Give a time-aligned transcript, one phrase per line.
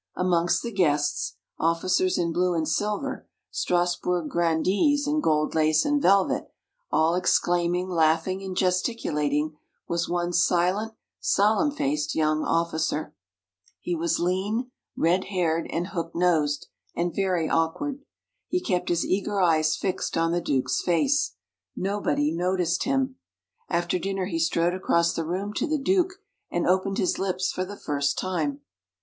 [0.15, 6.51] Amongst the guests officers in blue and silver, Strasburg grandees in gold lace and velvet,
[6.91, 9.55] all exclaiming, laughing, and gesticulating
[9.87, 13.13] was one silent, solemn faced young officer.
[13.79, 16.65] He was lean, red haired, and hook nosed,
[16.95, 18.01] and very awkward.
[18.47, 21.35] He kept his eager eyes fixed on the Duke's face.
[21.75, 23.17] Nobody noticed him.
[23.69, 26.13] After dinner, he strode across the room to the Duke,
[26.49, 28.61] and opened his lips for the first time.